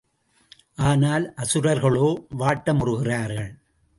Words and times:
ஆனால் 0.87 1.25
அசுரர்களோ 1.35 2.07
வாட்டமுறுகிறார்கள். 2.37 3.51